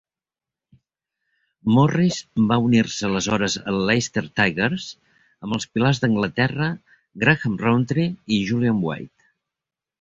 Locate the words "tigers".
4.41-4.89